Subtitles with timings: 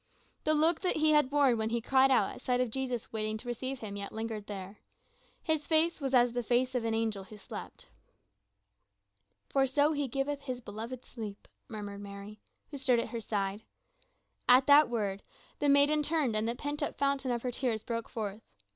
[0.45, 3.37] The look that he had worn when he cried out at sight of Jesus waiting
[3.37, 4.79] to receive him yet lingered there,
[5.43, 7.87] his face was as the face of an angel who slept.
[9.49, 12.39] "For so he giveth his beloved sleep," murmured Mary,
[12.71, 13.61] who stood at her side.
[14.49, 15.21] At that word
[15.59, 18.41] the maiden turned and the pent up fountain of her tears broke forth.